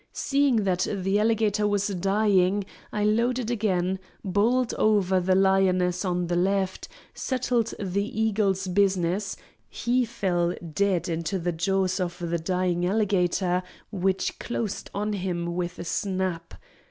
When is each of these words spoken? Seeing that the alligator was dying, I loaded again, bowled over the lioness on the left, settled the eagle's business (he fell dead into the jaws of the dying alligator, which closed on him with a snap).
Seeing 0.13 0.63
that 0.63 0.87
the 0.91 1.19
alligator 1.19 1.67
was 1.67 1.89
dying, 1.89 2.65
I 2.91 3.03
loaded 3.03 3.51
again, 3.51 3.99
bowled 4.25 4.73
over 4.79 5.19
the 5.19 5.35
lioness 5.35 6.03
on 6.03 6.25
the 6.25 6.35
left, 6.35 6.87
settled 7.13 7.75
the 7.79 8.01
eagle's 8.21 8.65
business 8.67 9.37
(he 9.69 10.03
fell 10.05 10.55
dead 10.73 11.07
into 11.07 11.37
the 11.37 11.51
jaws 11.51 11.99
of 11.99 12.17
the 12.17 12.39
dying 12.39 12.83
alligator, 12.83 13.61
which 13.91 14.39
closed 14.39 14.89
on 14.95 15.13
him 15.13 15.55
with 15.55 15.77
a 15.77 15.85
snap). 15.85 16.55